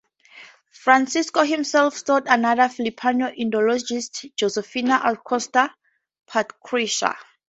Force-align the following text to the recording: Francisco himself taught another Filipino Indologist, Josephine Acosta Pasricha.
Francisco 0.71 1.43
himself 1.43 2.03
taught 2.03 2.23
another 2.25 2.67
Filipino 2.69 3.27
Indologist, 3.27 4.33
Josephine 4.35 4.89
Acosta 4.89 5.71
Pasricha. 6.27 7.15